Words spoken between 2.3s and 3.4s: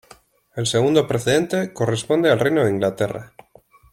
al Reino de Inglaterra.